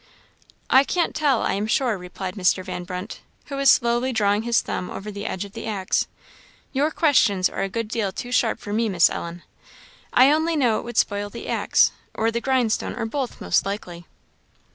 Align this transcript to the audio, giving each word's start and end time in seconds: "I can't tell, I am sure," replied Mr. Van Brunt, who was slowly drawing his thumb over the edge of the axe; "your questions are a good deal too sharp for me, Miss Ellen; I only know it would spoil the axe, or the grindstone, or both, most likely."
"I 0.67 0.83
can't 0.83 1.13
tell, 1.13 1.43
I 1.43 1.53
am 1.53 1.67
sure," 1.67 1.95
replied 1.95 2.33
Mr. 2.33 2.63
Van 2.65 2.85
Brunt, 2.85 3.19
who 3.45 3.55
was 3.57 3.69
slowly 3.69 4.11
drawing 4.11 4.41
his 4.41 4.59
thumb 4.61 4.89
over 4.89 5.11
the 5.11 5.27
edge 5.27 5.45
of 5.45 5.51
the 5.51 5.67
axe; 5.67 6.07
"your 6.73 6.89
questions 6.89 7.47
are 7.47 7.61
a 7.61 7.69
good 7.69 7.87
deal 7.87 8.11
too 8.11 8.31
sharp 8.31 8.59
for 8.59 8.73
me, 8.73 8.89
Miss 8.89 9.11
Ellen; 9.11 9.43
I 10.11 10.31
only 10.31 10.55
know 10.55 10.79
it 10.79 10.85
would 10.85 10.97
spoil 10.97 11.29
the 11.29 11.47
axe, 11.49 11.91
or 12.15 12.31
the 12.31 12.41
grindstone, 12.41 12.95
or 12.95 13.05
both, 13.05 13.39
most 13.39 13.63
likely." 13.63 14.07